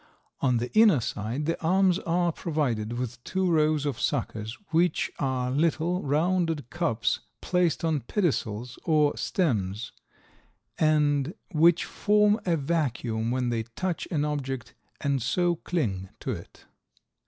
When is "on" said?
0.39-0.57, 7.85-7.99